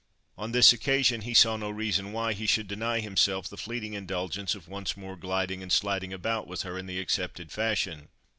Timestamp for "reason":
1.69-2.11